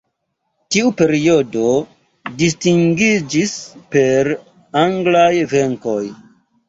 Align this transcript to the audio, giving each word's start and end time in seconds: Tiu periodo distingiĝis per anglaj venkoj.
Tiu 0.75 0.87
periodo 1.01 1.65
distingiĝis 2.39 3.55
per 3.97 4.33
anglaj 4.85 5.31
venkoj. 5.53 6.01